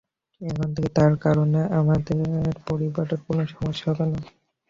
[0.41, 4.19] এখন থেকে তার কারণে আপনার পরিবারের কোন সমস্যা হবে না।